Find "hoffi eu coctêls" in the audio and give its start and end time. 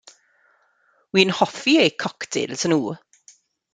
1.39-2.63